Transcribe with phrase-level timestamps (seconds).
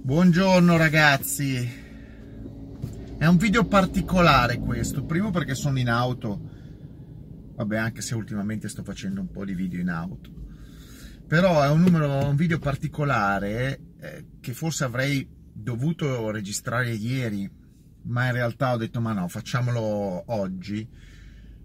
[0.00, 1.70] Buongiorno ragazzi,
[3.18, 6.40] è un video particolare questo, primo perché sono in auto,
[7.56, 10.30] vabbè anche se ultimamente sto facendo un po' di video in auto,
[11.26, 17.50] però è un, numero, un video particolare eh, che forse avrei dovuto registrare ieri,
[18.04, 20.88] ma in realtà ho detto ma no, facciamolo oggi,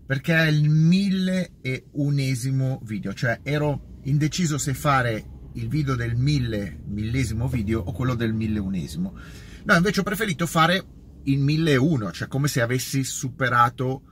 [0.06, 6.16] perché è il mille e unesimo video, cioè ero indeciso se fare il video del
[6.16, 9.18] mille, millesimo video o quello del milleunesimo.
[9.66, 10.86] No, invece ho preferito fare
[11.24, 14.04] il 1001, cioè come se avessi superato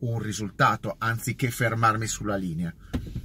[0.00, 2.74] un risultato anziché fermarmi sulla linea.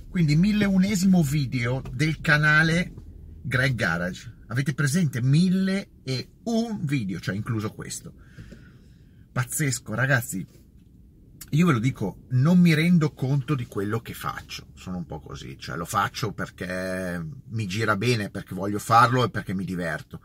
[0.09, 2.94] Quindi milleunesimo video del canale
[3.42, 4.40] Greg Garage.
[4.48, 5.22] Avete presente?
[5.22, 8.14] Mille e un video, cioè incluso questo.
[9.31, 10.45] Pazzesco, ragazzi
[11.54, 15.20] io ve lo dico, non mi rendo conto di quello che faccio, sono un po'
[15.20, 20.22] così, cioè lo faccio perché mi gira bene, perché voglio farlo e perché mi diverto,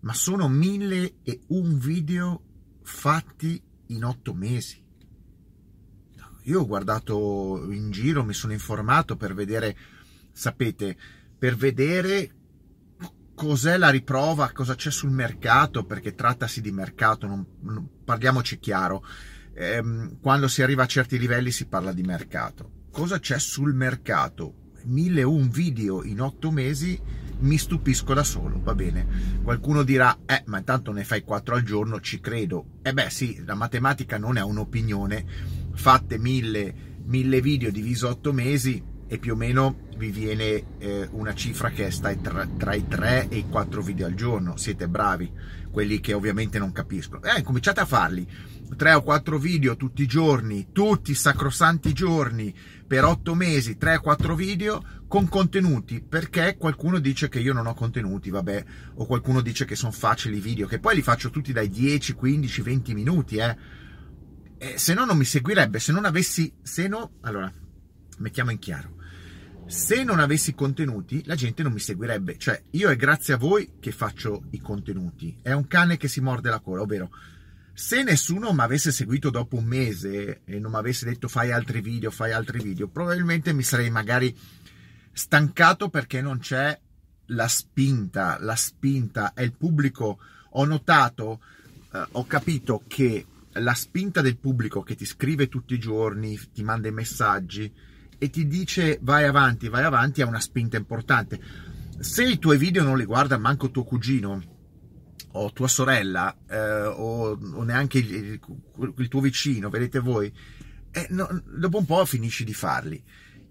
[0.00, 2.42] ma sono mille e un video
[2.82, 4.80] fatti in otto mesi.
[6.46, 9.74] Io ho guardato in giro, mi sono informato per vedere,
[10.32, 10.98] sapete,
[11.38, 12.30] per vedere
[13.34, 19.02] cos'è la riprova, cosa c'è sul mercato, perché trattasi di mercato, non, non, parliamoci chiaro
[19.54, 22.70] ehm, quando si arriva a certi livelli si parla di mercato.
[22.90, 24.54] Cosa c'è sul mercato?
[24.84, 27.00] 1001 video in 8 mesi
[27.42, 29.40] mi stupisco da solo, va bene.
[29.42, 32.78] Qualcuno dirà, eh, ma intanto ne fai 4 al giorno, ci credo.
[32.82, 35.24] E eh beh, sì, la matematica non è un'opinione.
[35.72, 41.34] Fate 1000, 1000 video diviso 8 mesi e più o meno vi viene eh, una
[41.34, 44.56] cifra che sta tra, tra, i 3 e i 4 video al giorno.
[44.56, 45.30] Siete bravi,
[45.70, 47.22] quelli che ovviamente non capiscono.
[47.22, 48.26] Eh, cominciate a farli
[48.76, 52.54] 3 o 4 video tutti i giorni, tutti i sacrosanti giorni,
[52.86, 57.66] per 8 mesi, 3 o 4 video con contenuti, perché qualcuno dice che io non
[57.66, 58.64] ho contenuti, vabbè,
[58.94, 62.14] o qualcuno dice che sono facili i video, che poi li faccio tutti dai 10,
[62.14, 63.56] 15, 20 minuti, eh.
[64.58, 67.52] eh se no non mi seguirebbe, se non avessi, se no, allora,
[68.18, 68.96] mettiamo in chiaro,
[69.66, 73.74] se non avessi contenuti la gente non mi seguirebbe, cioè io è grazie a voi
[73.80, 77.10] che faccio i contenuti, è un cane che si morde la cola, ovvero
[77.74, 81.80] se nessuno mi avesse seguito dopo un mese e non mi avesse detto fai altri
[81.80, 84.36] video, fai altri video, probabilmente mi sarei magari
[85.12, 86.78] stancato perché non c'è
[87.26, 90.18] la spinta, la spinta è il pubblico.
[90.50, 91.40] Ho notato,
[91.92, 96.62] eh, ho capito che la spinta del pubblico che ti scrive tutti i giorni, ti
[96.62, 97.72] manda i messaggi
[98.18, 101.40] e ti dice vai avanti, vai avanti, è una spinta importante.
[101.98, 104.51] Se i tuoi video non li guarda manco tuo cugino,
[105.32, 108.40] o tua sorella eh, o, o, neanche il, il,
[108.96, 110.32] il, tuo vicino, vedete voi,
[110.90, 113.02] eh, no, dopo un po' finisci di farli.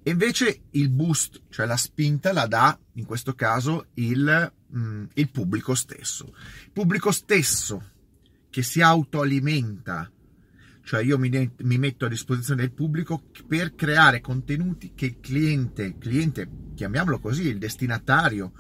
[0.04, 5.30] E invece il boost, cioè la spinta, la dà in questo caso il, mm, il
[5.30, 6.34] pubblico stesso.
[6.66, 7.90] Il pubblico stesso
[8.50, 10.12] che si autoalimenta,
[10.84, 15.98] cioè io mi, mi, metto a disposizione del pubblico per creare contenuti che il cliente,
[16.00, 18.54] cliente chiamiamolo così, il destinatario,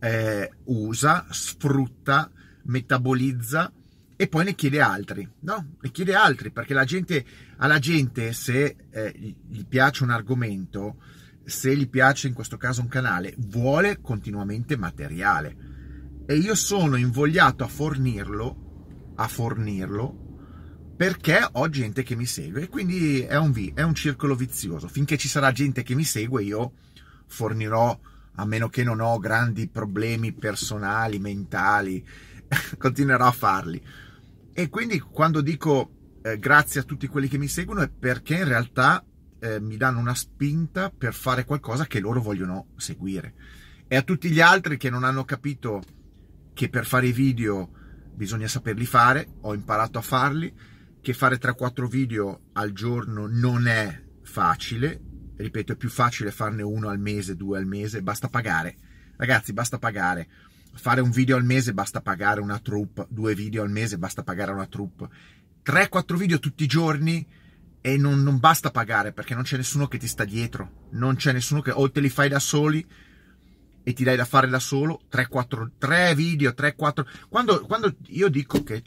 [0.00, 2.30] eh, usa, sfrutta,
[2.64, 3.72] metabolizza
[4.16, 5.76] e poi ne chiede altri, no?
[5.80, 7.24] Ne chiede altri perché la gente,
[7.56, 10.96] alla gente se eh, gli piace un argomento,
[11.44, 15.56] se gli piace in questo caso un canale, vuole continuamente materiale
[16.26, 20.28] e io sono invogliato a fornirlo, a fornirlo
[20.96, 24.86] perché ho gente che mi segue e quindi è un, è un circolo vizioso.
[24.86, 26.72] Finché ci sarà gente che mi segue io
[27.26, 27.98] fornirò
[28.34, 32.04] a meno che non ho grandi problemi personali, mentali,
[32.78, 33.82] continuerò a farli.
[34.52, 38.48] E quindi quando dico eh, grazie a tutti quelli che mi seguono è perché in
[38.48, 39.04] realtà
[39.38, 43.34] eh, mi danno una spinta per fare qualcosa che loro vogliono seguire.
[43.88, 45.82] E a tutti gli altri che non hanno capito
[46.52, 47.70] che per fare i video
[48.14, 50.52] bisogna saperli fare, ho imparato a farli,
[51.00, 55.00] che fare 3-4 video al giorno non è facile,
[55.42, 58.76] ripeto, è più facile farne uno al mese, due al mese, basta pagare.
[59.16, 60.28] Ragazzi, basta pagare.
[60.72, 64.52] Fare un video al mese basta pagare una troupe, due video al mese basta pagare
[64.52, 65.08] una troupe.
[65.64, 67.26] 3-4 video tutti i giorni
[67.80, 71.32] e non, non, basta pagare perché non c'è nessuno che ti sta dietro, non c'è
[71.32, 72.86] nessuno che o te li fai da soli
[73.82, 78.62] e ti dai da fare da solo 3-4 3 video, 3-4 quando, quando io dico
[78.62, 78.82] che,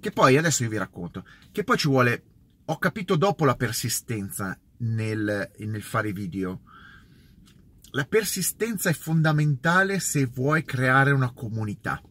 [0.00, 2.22] che poi adesso io vi racconto che poi ci vuole
[2.66, 6.62] ho capito dopo la persistenza nel, nel fare video.
[7.92, 12.02] La persistenza è fondamentale se vuoi creare una comunità.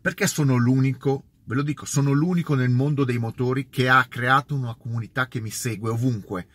[0.00, 4.54] Perché sono l'unico, ve lo dico, sono l'unico nel mondo dei motori che ha creato
[4.54, 6.46] una comunità che mi segue ovunque,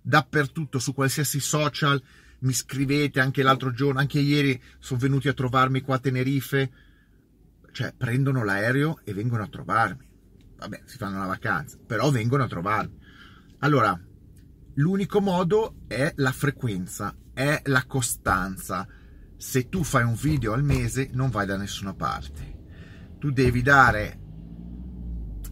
[0.00, 2.02] dappertutto, su qualsiasi social,
[2.40, 6.70] mi scrivete anche l'altro giorno, anche ieri sono venuti a trovarmi qua a Tenerife,
[7.72, 10.08] cioè prendono l'aereo e vengono a trovarmi.
[10.56, 12.98] Vabbè, si fanno la vacanza, però vengono a trovarmi.
[13.58, 13.98] Allora,
[14.76, 18.86] l'unico modo è la frequenza, è la costanza.
[19.36, 22.54] Se tu fai un video al mese non vai da nessuna parte.
[23.18, 24.20] Tu devi dare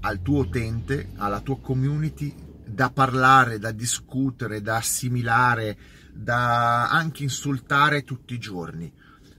[0.00, 2.34] al tuo utente, alla tua community,
[2.66, 5.78] da parlare, da discutere, da assimilare,
[6.12, 8.92] da anche insultare tutti i giorni.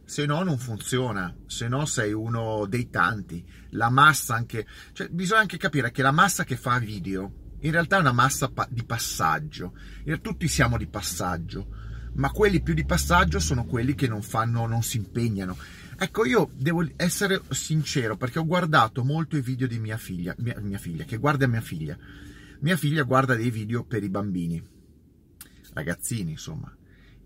[0.03, 3.43] Se no non funziona, se no sei uno dei tanti.
[3.71, 7.97] La massa anche, cioè bisogna anche capire che la massa che fa video in realtà
[7.97, 9.73] è una massa di passaggio.
[10.21, 11.67] Tutti siamo di passaggio,
[12.13, 15.57] ma quelli più di passaggio sono quelli che non fanno, non si impegnano.
[15.97, 20.59] Ecco, io devo essere sincero perché ho guardato molto i video di mia figlia, mia,
[20.61, 21.97] mia figlia, che guarda mia figlia.
[22.59, 24.63] Mia figlia guarda dei video per i bambini,
[25.73, 26.71] ragazzini insomma.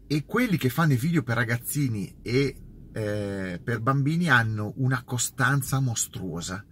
[0.07, 2.55] E quelli che fanno i video per ragazzini e
[2.93, 6.65] eh, per bambini hanno una costanza mostruosa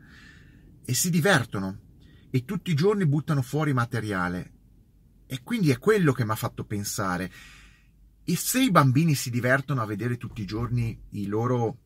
[0.86, 1.86] e si divertono
[2.30, 4.54] e tutti i giorni buttano fuori materiale.
[5.26, 7.32] E quindi è quello che mi ha fatto pensare.
[8.24, 11.78] E se i bambini si divertono a vedere tutti i giorni i loro,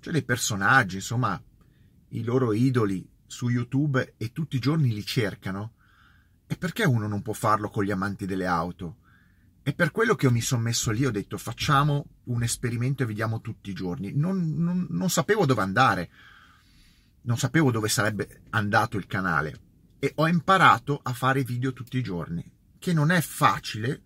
[0.00, 1.40] cioè dei personaggi, insomma,
[2.08, 5.74] i loro idoli su YouTube e tutti i giorni li cercano,
[6.46, 8.98] e perché uno non può farlo con gli amanti delle auto?
[9.62, 13.06] È per quello che io mi sono messo lì, ho detto facciamo un esperimento e
[13.06, 14.12] vediamo tutti i giorni.
[14.14, 16.10] Non, non, non sapevo dove andare,
[17.22, 19.60] non sapevo dove sarebbe andato il canale
[20.04, 22.44] e ho imparato a fare video tutti i giorni,
[22.78, 24.02] che non è facile,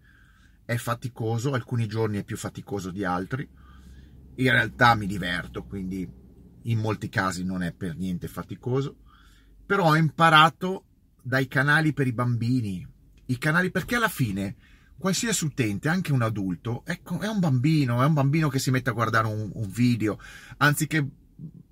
[0.65, 3.49] è faticoso, alcuni giorni è più faticoso di altri.
[4.37, 6.09] In realtà mi diverto, quindi
[6.63, 8.99] in molti casi non è per niente faticoso,
[9.67, 10.85] però ho imparato
[11.21, 12.87] dai canali per i bambini,
[13.27, 14.55] i canali perché alla fine
[14.97, 18.93] qualsiasi utente, anche un adulto, è un bambino, è un bambino che si mette a
[18.93, 20.17] guardare un, un video,
[20.59, 21.05] anziché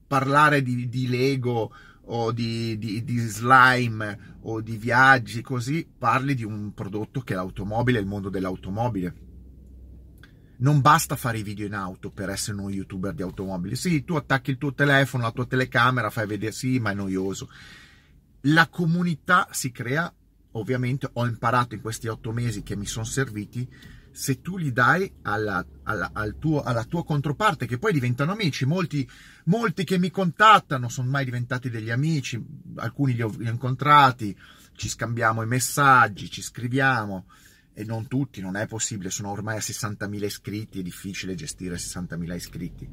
[0.05, 1.73] parlare di, di Lego
[2.07, 7.37] o di, di, di, slime o di viaggi, così parli di un prodotto che è
[7.37, 9.25] l'automobile, il mondo dell'automobile.
[10.59, 13.77] Non basta fare i video in auto per essere uno youtuber di automobili.
[13.77, 17.49] Sì, tu attacchi il tuo telefono, la tua telecamera, fai vedere, sì, ma è noioso.
[18.43, 20.13] La comunità si crea,
[20.53, 23.69] ovviamente ho imparato in questi otto mesi che mi sono serviti,
[24.17, 28.65] se tu li dai alla, alla, al tuo, alla tua controparte, che poi diventano amici.
[28.65, 29.07] Molti,
[29.45, 32.43] molti che mi contattano sono mai diventati degli amici,
[32.77, 34.35] alcuni li ho, li ho incontrati,
[34.75, 37.27] ci scambiamo i messaggi, ci scriviamo
[37.75, 42.35] e non tutti, non è possibile, sono ormai a 60.000 iscritti, è difficile gestire 60.000
[42.35, 42.89] iscritti.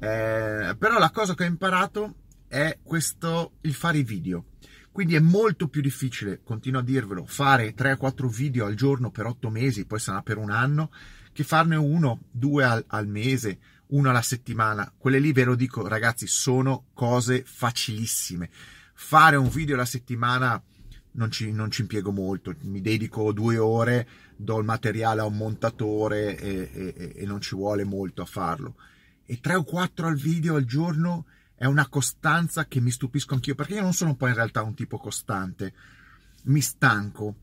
[0.00, 2.14] Eh, però la cosa che ho imparato
[2.48, 4.46] è questo, il fare i video.
[4.90, 9.50] Quindi è molto più difficile, continuo a dirvelo, fare 3-4 video al giorno per 8
[9.50, 10.90] mesi, poi sarà per un anno,
[11.32, 13.58] che farne uno, due al, al mese,
[13.88, 14.92] uno alla settimana.
[14.96, 18.50] Quelle lì ve lo dico, ragazzi, sono cose facilissime.
[18.94, 20.60] Fare un video alla settimana
[21.12, 25.36] non ci, non ci impiego molto, mi dedico due ore, do il materiale a un
[25.36, 28.76] montatore e, e, e non ci vuole molto a farlo.
[29.24, 31.26] E 3 o 4 al video al giorno
[31.58, 34.74] è una costanza che mi stupisco anch'io, perché io non sono poi in realtà un
[34.74, 35.74] tipo costante.
[36.44, 37.34] Mi stanco,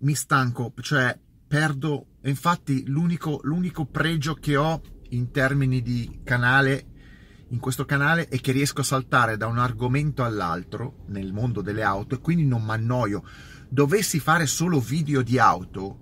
[0.00, 1.18] mi stanco, cioè
[1.48, 6.86] perdo, infatti l'unico, l'unico pregio che ho in termini di canale,
[7.48, 11.82] in questo canale, è che riesco a saltare da un argomento all'altro nel mondo delle
[11.82, 13.24] auto e quindi non mi annoio.
[13.70, 16.00] Dovessi fare solo video di auto,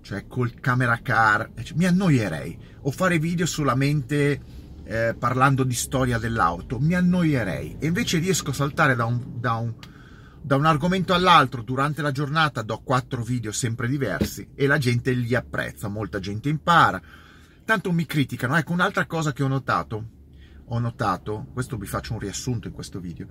[0.00, 2.58] cioè col camera car, mi annoierei.
[2.80, 4.55] O fare video solamente
[4.86, 7.76] eh, parlando di storia dell'auto, mi annoierei.
[7.78, 9.74] E invece riesco a saltare da un, da un,
[10.40, 15.12] da un argomento all'altro durante la giornata, do quattro video sempre diversi e la gente
[15.12, 17.02] li apprezza, molta gente impara.
[17.64, 18.56] Tanto mi criticano.
[18.56, 20.08] Ecco, un'altra cosa che ho notato,
[20.66, 23.26] ho notato, questo vi faccio un riassunto in questo video,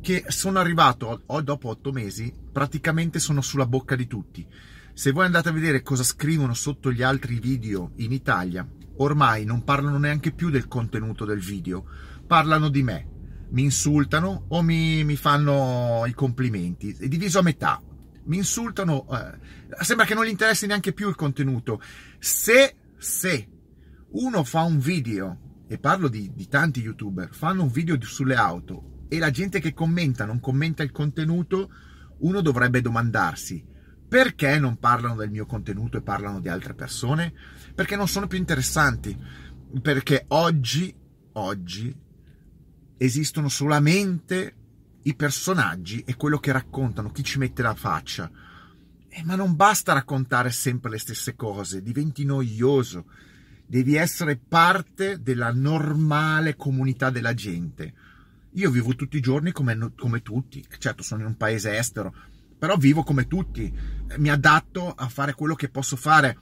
[0.00, 4.46] che sono arrivato, o dopo otto mesi, praticamente sono sulla bocca di tutti.
[4.94, 9.64] Se voi andate a vedere cosa scrivono sotto gli altri video in Italia, ormai non
[9.64, 11.84] parlano neanche più del contenuto del video,
[12.26, 13.08] parlano di me,
[13.50, 17.82] mi insultano o mi, mi fanno i complimenti, è diviso a metà,
[18.24, 21.80] mi insultano, eh, sembra che non gli interessi neanche più il contenuto.
[22.18, 23.48] Se, se
[24.10, 29.06] uno fa un video, e parlo di, di tanti youtuber, fanno un video sulle auto
[29.08, 31.70] e la gente che commenta non commenta il contenuto,
[32.18, 33.70] uno dovrebbe domandarsi
[34.12, 37.32] perché non parlano del mio contenuto e parlano di altre persone?
[37.82, 39.18] Perché non sono più interessanti.
[39.82, 40.94] Perché oggi,
[41.32, 41.92] oggi,
[42.96, 44.54] esistono solamente
[45.02, 48.30] i personaggi e quello che raccontano, chi ci mette la faccia.
[49.08, 53.06] Eh, ma non basta raccontare sempre le stesse cose, diventi noioso.
[53.66, 57.94] Devi essere parte della normale comunità della gente.
[58.52, 62.14] Io vivo tutti i giorni come, come tutti, certo sono in un paese estero,
[62.56, 63.76] però vivo come tutti,
[64.18, 66.38] mi adatto a fare quello che posso fare.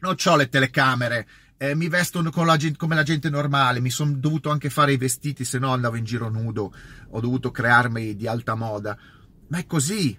[0.00, 1.26] Non ho le telecamere,
[1.62, 5.44] eh, mi vesto la, come la gente normale, mi sono dovuto anche fare i vestiti,
[5.44, 6.72] se no andavo in giro nudo,
[7.10, 8.96] ho dovuto crearmi di alta moda.
[9.48, 10.18] Ma è così,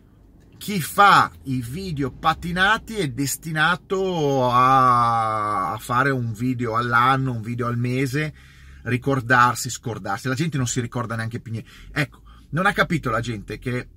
[0.59, 7.79] chi fa i video patinati è destinato a, fare un video all'anno, un video al
[7.79, 8.35] mese,
[8.83, 10.27] ricordarsi, scordarsi.
[10.27, 11.71] La gente non si ricorda neanche più niente.
[11.91, 12.21] Ecco,
[12.51, 13.89] non ha capito la gente che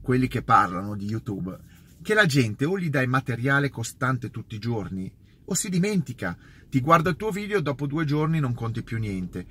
[0.00, 1.58] quelli che parlano di YouTube,
[2.00, 6.36] che la gente o gli dai materiale costante tutti i giorni o si dimentica.
[6.68, 9.46] Ti guarda il tuo video, dopo due giorni non conti più niente.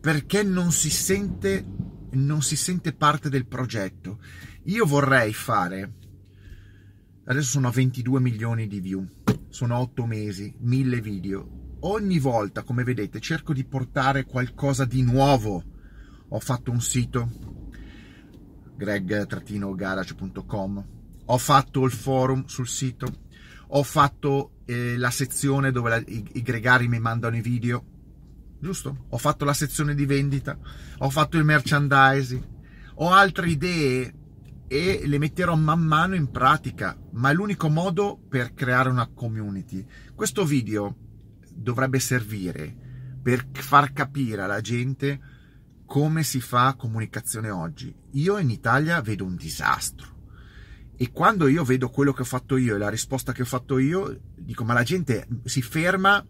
[0.00, 1.64] Perché non si sente,
[2.12, 4.18] non si sente parte del progetto.
[4.64, 5.92] Io vorrei fare
[7.28, 9.04] Adesso sono a 22 milioni di view,
[9.48, 11.48] sono 8 mesi, 1000 video.
[11.80, 15.60] Ogni volta, come vedete, cerco di portare qualcosa di nuovo.
[16.28, 17.28] Ho fatto un sito,
[18.76, 20.86] greg-garage.com,
[21.24, 23.08] ho fatto il forum sul sito,
[23.68, 27.84] ho fatto eh, la sezione dove la, i, i gregari mi mandano i video,
[28.60, 29.06] giusto?
[29.08, 30.58] Ho fatto la sezione di vendita,
[30.98, 32.48] ho fatto il merchandising,
[32.94, 34.14] ho altre idee
[34.68, 39.84] e le metterò man mano in pratica, ma è l'unico modo per creare una community.
[40.14, 40.96] Questo video
[41.52, 42.74] dovrebbe servire
[43.22, 45.34] per far capire alla gente
[45.86, 47.94] come si fa comunicazione oggi.
[48.12, 50.15] Io in Italia vedo un disastro
[50.98, 53.78] e quando io vedo quello che ho fatto io e la risposta che ho fatto
[53.78, 56.24] io, dico ma la gente si ferma,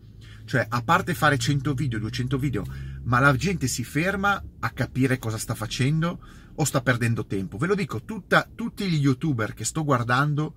[0.45, 2.65] cioè a parte fare 100 video, 200 video,
[3.05, 6.19] ma la gente si ferma a capire cosa sta facendo
[6.57, 7.59] o sta perdendo tempo.
[7.59, 10.55] Ve lo dico, tutta, tutti gli youtuber che sto guardando,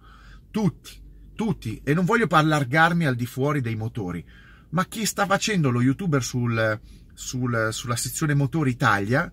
[0.49, 0.91] tutti,
[1.35, 4.25] tutti, e non voglio allargarmi al di fuori dei motori,
[4.69, 6.79] ma chi sta facendo lo youtuber sul,
[7.13, 9.31] sul, sulla sezione motori Italia,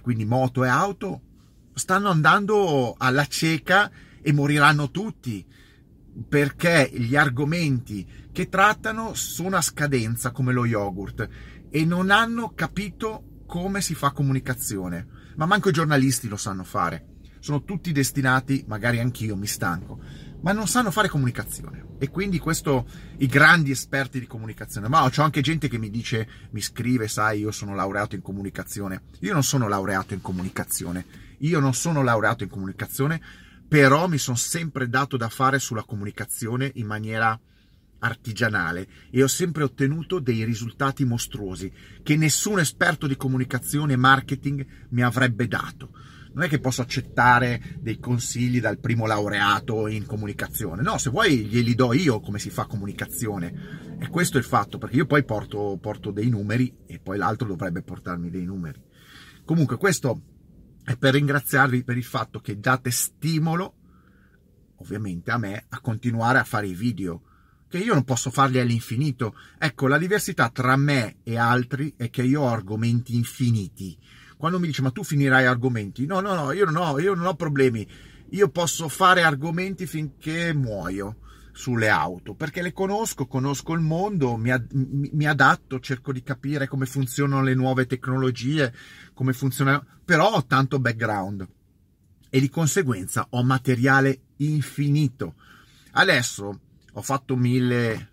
[0.00, 1.20] quindi moto e auto,
[1.74, 3.90] stanno andando alla cieca
[4.22, 5.44] e moriranno tutti
[6.28, 11.28] perché gli argomenti che trattano sono a scadenza come lo yogurt
[11.70, 17.16] e non hanno capito come si fa comunicazione ma manco i giornalisti lo sanno fare.
[17.38, 20.00] Sono tutti destinati, magari anch'io mi stanco,
[20.40, 21.86] ma non sanno fare comunicazione.
[21.98, 22.86] E quindi questo,
[23.18, 27.38] i grandi esperti di comunicazione, ma c'è anche gente che mi dice, mi scrive, sai,
[27.38, 29.02] io sono laureato in comunicazione.
[29.20, 31.06] Io non sono laureato in comunicazione.
[31.38, 33.20] Io non sono laureato in comunicazione,
[33.68, 37.38] però mi sono sempre dato da fare sulla comunicazione in maniera
[38.00, 41.70] artigianale e ho sempre ottenuto dei risultati mostruosi
[42.02, 45.90] che nessun esperto di comunicazione e marketing mi avrebbe dato.
[46.32, 51.46] Non è che posso accettare dei consigli dal primo laureato in comunicazione, no, se vuoi
[51.46, 53.96] glieli do io come si fa comunicazione.
[53.98, 57.48] E questo è il fatto, perché io poi porto, porto dei numeri e poi l'altro
[57.48, 58.80] dovrebbe portarmi dei numeri.
[59.44, 60.37] Comunque questo
[60.88, 63.74] è per ringraziarvi per il fatto che date stimolo,
[64.76, 67.24] ovviamente a me, a continuare a fare i video
[67.68, 69.34] che io non posso farli all'infinito.
[69.58, 73.98] Ecco, la diversità tra me e altri è che io ho argomenti infiniti.
[74.38, 76.06] Quando mi dice ma tu finirai argomenti?
[76.06, 77.86] No, no, no, io non ho, io non ho problemi.
[78.30, 81.18] Io posso fare argomenti finché muoio
[81.58, 86.68] sulle auto, perché le conosco, conosco il mondo, mi, ad, mi, adatto, cerco di capire
[86.68, 88.72] come funzionano le nuove tecnologie,
[89.12, 91.44] come funzionano, però ho tanto background
[92.30, 95.34] e di conseguenza ho materiale infinito.
[95.90, 96.60] Adesso
[96.92, 98.08] ho fatto mille,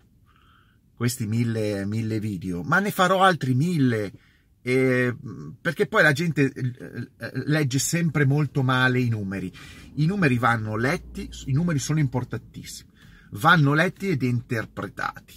[0.96, 4.12] questi mille, mille video, ma ne farò altri mille,
[4.60, 5.16] eh,
[5.60, 9.52] perché poi la gente eh, legge sempre molto male i numeri.
[9.94, 12.90] I numeri vanno letti, i numeri sono importantissimi,
[13.32, 15.34] vanno letti ed interpretati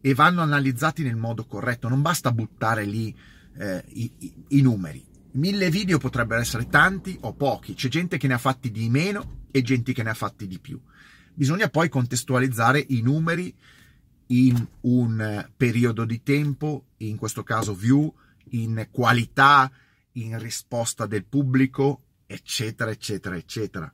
[0.00, 3.14] e vanno analizzati nel modo corretto, non basta buttare lì
[3.58, 5.04] eh, i, i, i numeri.
[5.32, 9.46] Mille video potrebbero essere tanti o pochi, c'è gente che ne ha fatti di meno
[9.50, 10.80] e gente che ne ha fatti di più.
[11.32, 13.54] Bisogna poi contestualizzare i numeri
[14.26, 18.12] in un periodo di tempo, in questo caso view,
[18.50, 19.70] in qualità,
[20.12, 23.92] in risposta del pubblico, eccetera, eccetera, eccetera.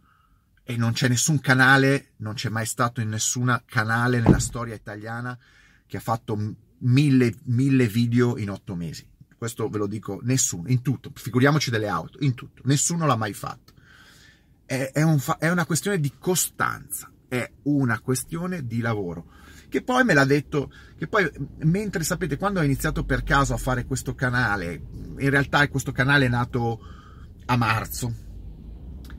[0.69, 5.39] E non c'è nessun canale, non c'è mai stato in nessun canale nella storia italiana
[5.87, 6.37] che ha fatto
[6.79, 9.09] mille, mille video in otto mesi.
[9.39, 13.33] Questo ve lo dico, nessuno, in tutto, figuriamoci delle auto, in tutto, nessuno l'ha mai
[13.33, 13.75] fatto.
[14.65, 19.27] È, è, un, è una questione di costanza è una questione di lavoro.
[19.69, 21.29] Che poi me l'ha detto, che poi
[21.65, 24.81] mentre sapete, quando ho iniziato per caso a fare questo canale,
[25.19, 26.81] in realtà questo canale è nato
[27.47, 28.15] a marzo,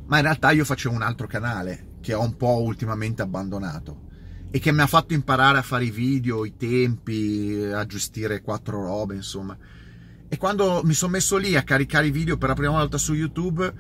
[0.08, 4.06] ma in realtà io facevo un altro canale che ho un po' ultimamente abbandonato
[4.50, 8.82] e che mi ha fatto imparare a fare i video, i tempi, a gestire quattro
[8.82, 9.58] robe, insomma.
[10.30, 13.14] E quando mi sono messo lì a caricare i video per la prima volta su
[13.14, 13.74] YouTube,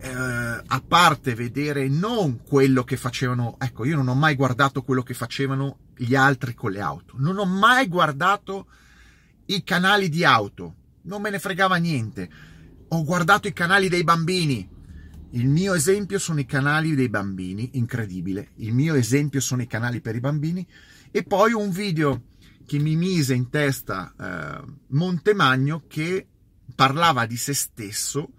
[0.00, 5.02] eh, a parte vedere non quello che facevano, ecco, io non ho mai guardato quello
[5.02, 8.66] che facevano gli altri con le auto, non ho mai guardato
[9.46, 12.28] i canali di auto, non me ne fregava niente.
[12.88, 14.68] Ho guardato i canali dei bambini.
[15.30, 18.52] Il mio esempio sono i canali dei bambini, incredibile.
[18.56, 20.66] Il mio esempio sono i canali per i bambini.
[21.10, 22.24] E poi un video
[22.64, 26.26] che mi mise in testa eh, Montemagno che
[26.74, 28.32] parlava di se stesso,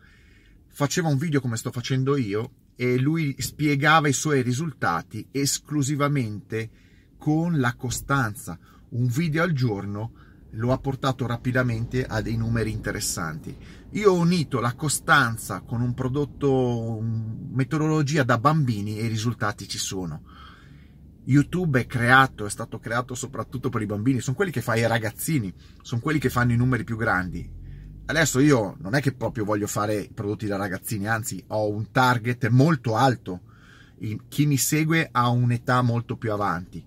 [0.67, 6.69] faceva un video come sto facendo io e lui spiegava i suoi risultati esclusivamente
[7.17, 8.57] con la costanza.
[8.89, 10.13] Un video al giorno
[10.51, 13.55] lo ha portato rapidamente a dei numeri interessanti.
[13.91, 19.77] Io ho unito la costanza con un prodotto, metodologia da bambini e i risultati ci
[19.77, 20.23] sono.
[21.25, 24.87] YouTube è creato, è stato creato soprattutto per i bambini, sono quelli che fa i
[24.87, 27.57] ragazzini, sono quelli che fanno i numeri più grandi.
[28.05, 32.47] Adesso io non è che proprio voglio fare prodotti da ragazzini, anzi ho un target
[32.47, 33.41] molto alto.
[34.27, 36.83] Chi mi segue ha un'età molto più avanti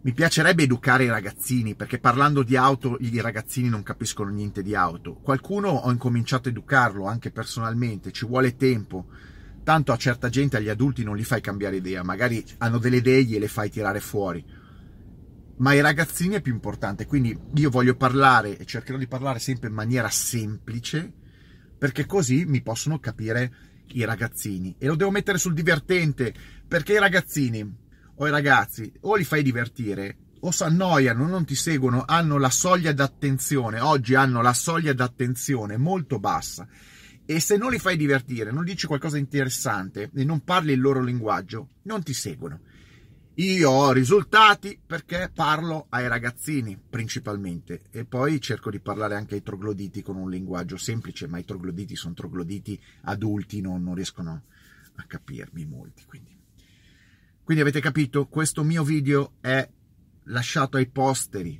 [0.00, 4.74] mi piacerebbe educare i ragazzini, perché parlando di auto i ragazzini non capiscono niente di
[4.74, 5.14] auto.
[5.14, 9.06] Qualcuno ho incominciato a educarlo, anche personalmente, ci vuole tempo.
[9.64, 13.18] Tanto a certa gente, agli adulti, non li fai cambiare idea, magari hanno delle idee
[13.18, 14.44] e gliele fai tirare fuori.
[15.56, 19.68] Ma ai ragazzini è più importante, quindi io voglio parlare e cercherò di parlare sempre
[19.68, 21.12] in maniera semplice,
[21.76, 23.52] perché così mi possono capire
[23.88, 24.76] i ragazzini.
[24.78, 26.32] E lo devo mettere sul divertente,
[26.66, 27.86] perché i ragazzini
[28.18, 32.50] o i ragazzi o li fai divertire o si annoiano, non ti seguono, hanno la
[32.50, 36.66] soglia d'attenzione, oggi hanno la soglia d'attenzione molto bassa
[37.24, 40.80] e se non li fai divertire, non dici qualcosa di interessante e non parli il
[40.80, 42.60] loro linguaggio, non ti seguono.
[43.34, 49.42] Io ho risultati perché parlo ai ragazzini principalmente e poi cerco di parlare anche ai
[49.42, 54.42] trogloditi con un linguaggio semplice, ma i trogloditi sono trogloditi adulti, non, non riescono
[54.96, 56.34] a capirmi molti, quindi
[57.48, 59.66] quindi avete capito, questo mio video è
[60.24, 61.58] lasciato ai posteri.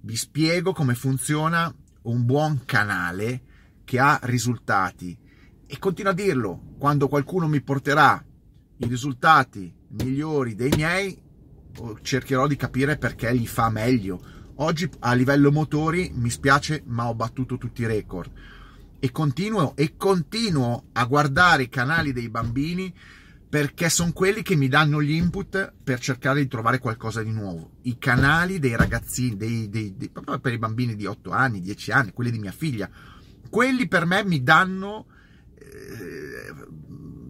[0.00, 1.72] Vi spiego come funziona
[2.02, 3.42] un buon canale
[3.84, 5.16] che ha risultati.
[5.64, 8.20] E continuo a dirlo, quando qualcuno mi porterà
[8.78, 11.16] i risultati migliori dei miei,
[12.02, 14.20] cercherò di capire perché li fa meglio.
[14.56, 18.28] Oggi a livello motori mi spiace, ma ho battuto tutti i record.
[18.98, 22.92] E continuo, e continuo a guardare i canali dei bambini
[23.48, 27.76] perché sono quelli che mi danno gli input per cercare di trovare qualcosa di nuovo.
[27.82, 31.90] I canali dei ragazzini, dei, dei, dei, proprio per i bambini di 8 anni, 10
[31.90, 32.90] anni, quelli di mia figlia,
[33.48, 35.06] quelli per me mi danno,
[35.58, 36.52] eh,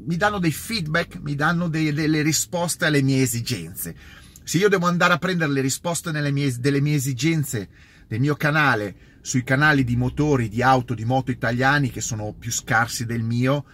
[0.05, 3.95] mi danno dei feedback, mi danno delle risposte alle mie esigenze.
[4.43, 7.69] Se io devo andare a prendere le risposte mie, delle mie esigenze
[8.09, 12.51] del mio canale sui canali di motori, di auto, di moto italiani che sono più
[12.51, 13.65] scarsi del mio,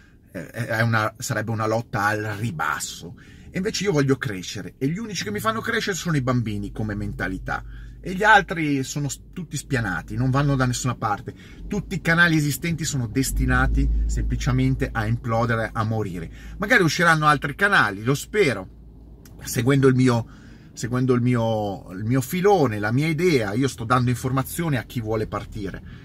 [0.83, 3.16] una, sarebbe una lotta al ribasso.
[3.51, 6.73] E invece io voglio crescere e gli unici che mi fanno crescere sono i bambini
[6.73, 7.62] come mentalità
[8.01, 11.33] e gli altri sono tutti spianati, non vanno da nessuna parte.
[11.68, 16.31] Tutti i canali esistenti sono destinati semplicemente a implodere, a morire.
[16.59, 18.68] Magari usciranno altri canali, lo spero,
[19.42, 20.27] seguendo il mio,
[20.73, 23.55] seguendo il mio, il mio filone, la mia idea.
[23.55, 26.04] Io sto dando informazioni a chi vuole partire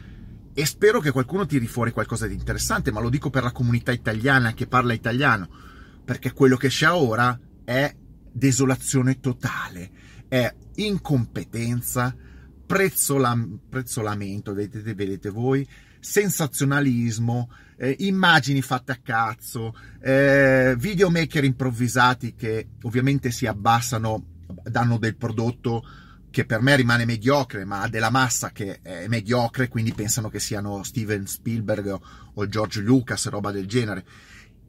[0.53, 3.91] e spero che qualcuno tiri fuori qualcosa di interessante, ma lo dico per la comunità
[3.91, 5.49] italiana che parla italiano,
[6.03, 7.95] perché quello che c'è ora è
[8.31, 9.91] desolazione totale,
[10.27, 12.15] è incompetenza,
[12.65, 15.67] prezzolam- prezzolamento, vedete, vedete voi,
[15.99, 24.25] sensazionalismo, eh, immagini fatte a cazzo, eh, videomaker improvvisati che ovviamente si abbassano,
[24.63, 25.83] danno del prodotto
[26.31, 30.39] che per me rimane mediocre, ma ha della massa che è mediocre, quindi pensano che
[30.39, 32.01] siano Steven Spielberg o,
[32.33, 34.05] o George Lucas, roba del genere.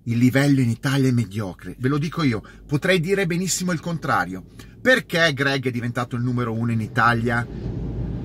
[0.04, 4.44] Il livello in Italia è mediocre, ve lo dico io, potrei dire benissimo il contrario.
[4.80, 7.46] Perché Greg è diventato il numero uno in Italia?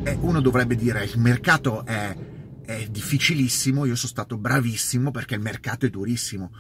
[0.03, 2.15] Eh, uno dovrebbe dire il mercato è,
[2.63, 6.51] è difficilissimo, io sono stato bravissimo perché il mercato è durissimo.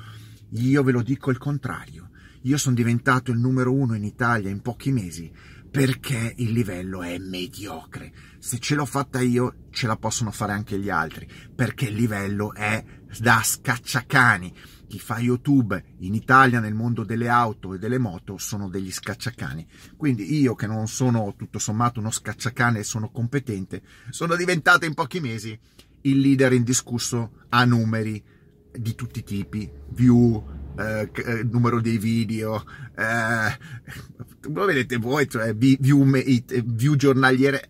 [0.49, 2.09] Io ve lo dico il contrario.
[2.41, 5.31] Io sono diventato il numero uno in Italia in pochi mesi
[5.75, 8.13] perché il livello è mediocre.
[8.39, 12.53] Se ce l'ho fatta io, ce la possono fare anche gli altri, perché il livello
[12.53, 12.81] è
[13.19, 14.55] da scacciacani.
[14.87, 19.67] Chi fa YouTube in Italia nel mondo delle auto e delle moto sono degli scacciacani.
[19.97, 24.93] Quindi io che non sono tutto sommato uno scacciacane e sono competente, sono diventato in
[24.93, 25.59] pochi mesi
[26.03, 28.23] il leader indiscusso a numeri
[28.71, 32.63] di tutti i tipi, view, eh, eh numero dei video,
[32.95, 33.57] eh,
[34.51, 36.05] lo vedete voi, cioè view,
[36.65, 37.69] view giornaliere,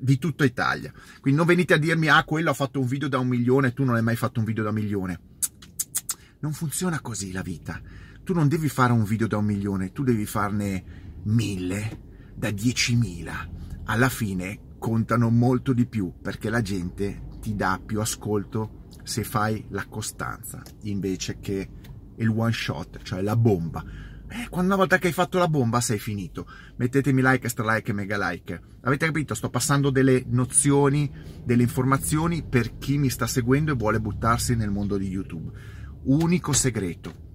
[0.00, 0.92] di tutta Italia.
[1.20, 3.84] Quindi non venite a dirmi, ah, quello ha fatto un video da un milione tu
[3.84, 5.20] non hai mai fatto un video da un milione.
[6.40, 7.80] Non funziona così la vita.
[8.24, 10.84] Tu non devi fare un video da un milione, tu devi farne
[11.24, 12.00] mille,
[12.34, 13.48] da diecimila.
[13.84, 19.66] Alla fine contano molto di più perché la gente ti dà più ascolto se fai
[19.70, 21.68] la costanza invece che
[22.20, 23.84] il one shot, cioè la bomba.
[24.32, 26.46] Eh, quando una volta che hai fatto la bomba sei finito.
[26.76, 28.60] Mettetemi like, extra like mega like.
[28.82, 29.34] Avete capito?
[29.34, 31.10] Sto passando delle nozioni,
[31.42, 35.50] delle informazioni per chi mi sta seguendo e vuole buttarsi nel mondo di YouTube.
[36.04, 37.28] Unico segreto.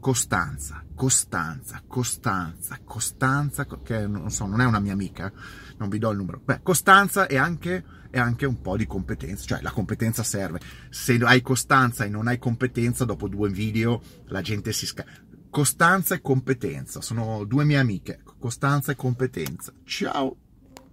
[0.00, 5.30] Costanza, costanza, costanza, costanza, che non so, non è una mia amica,
[5.76, 6.40] non vi do il numero.
[6.42, 10.60] Beh, costanza e anche, e anche un po' di competenza, cioè la competenza serve.
[10.90, 16.14] Se hai costanza e non hai competenza, dopo due video la gente si scappa Costanza
[16.14, 19.72] e competenza, sono due mie amiche, Costanza e competenza.
[19.84, 20.49] Ciao!